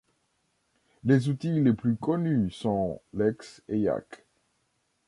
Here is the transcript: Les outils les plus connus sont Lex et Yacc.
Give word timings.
Les 1.03 1.29
outils 1.29 1.61
les 1.61 1.73
plus 1.73 1.95
connus 1.95 2.49
sont 2.49 2.99
Lex 3.13 3.61
et 3.67 3.77
Yacc. 3.77 4.25